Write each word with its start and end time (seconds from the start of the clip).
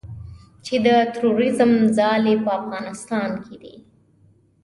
چې 0.65 0.75
د 0.85 0.87
تروریزم 1.15 1.71
ځالې 1.97 2.35
په 2.43 2.49
افغانستان 2.59 3.29
کې 3.43 3.55
دي 3.61 3.75